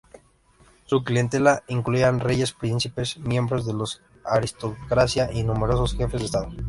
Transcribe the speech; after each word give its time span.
Su 0.87 1.03
clientela 1.03 1.61
incluía 1.67 2.09
reyes, 2.11 2.53
príncipes, 2.53 3.19
miembros 3.19 3.67
de 3.67 3.75
la 3.75 3.85
aristocracia, 4.25 5.31
y 5.31 5.43
numerosos 5.43 5.93
jefes 5.95 6.21
de 6.21 6.25
estado. 6.25 6.49